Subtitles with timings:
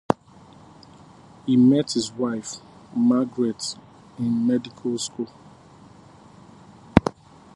[1.45, 2.55] He met his wife,
[2.95, 3.75] Margaret,
[4.17, 5.29] in medical school.